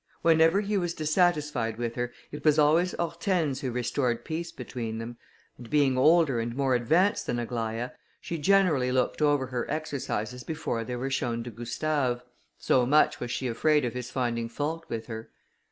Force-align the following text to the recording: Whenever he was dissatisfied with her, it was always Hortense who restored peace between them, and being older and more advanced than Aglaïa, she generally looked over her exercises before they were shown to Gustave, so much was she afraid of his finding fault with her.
Whenever 0.23 0.61
he 0.61 0.79
was 0.79 0.95
dissatisfied 0.95 1.77
with 1.77 1.93
her, 1.93 2.11
it 2.31 2.43
was 2.43 2.57
always 2.57 2.93
Hortense 2.93 3.59
who 3.59 3.71
restored 3.71 4.25
peace 4.25 4.51
between 4.51 4.97
them, 4.97 5.17
and 5.59 5.69
being 5.69 5.95
older 5.95 6.39
and 6.39 6.55
more 6.55 6.73
advanced 6.73 7.27
than 7.27 7.37
Aglaïa, 7.37 7.91
she 8.19 8.39
generally 8.39 8.91
looked 8.91 9.21
over 9.21 9.45
her 9.45 9.69
exercises 9.69 10.43
before 10.43 10.83
they 10.83 10.95
were 10.95 11.11
shown 11.11 11.43
to 11.43 11.51
Gustave, 11.51 12.23
so 12.57 12.83
much 12.87 13.19
was 13.19 13.29
she 13.29 13.47
afraid 13.47 13.85
of 13.85 13.93
his 13.93 14.09
finding 14.09 14.49
fault 14.49 14.85
with 14.89 15.05
her. 15.05 15.29